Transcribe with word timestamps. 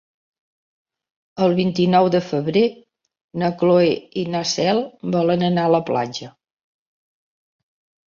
El 1.47 1.53
vint-i-nou 1.59 2.09
de 2.15 2.21
febrer 2.31 2.65
na 3.43 3.51
Cloè 3.61 3.93
i 4.25 4.27
na 4.39 4.43
Cel 4.57 4.85
volen 5.19 5.49
anar 5.53 5.71
a 5.71 5.75
la 5.79 5.87
platja. 5.95 6.35